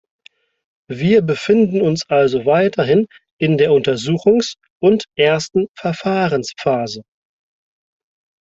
[0.89, 3.05] Wir befinden uns also weiterhin
[3.39, 7.03] in der Untersuchungs- und ersten Verfahrensphase.